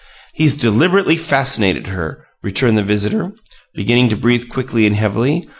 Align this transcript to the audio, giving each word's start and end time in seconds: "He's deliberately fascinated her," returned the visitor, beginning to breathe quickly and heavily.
"He's 0.33 0.57
deliberately 0.57 1.15
fascinated 1.15 1.85
her," 1.85 2.23
returned 2.41 2.75
the 2.75 2.81
visitor, 2.81 3.33
beginning 3.75 4.09
to 4.09 4.17
breathe 4.17 4.49
quickly 4.49 4.87
and 4.87 4.95
heavily. 4.95 5.47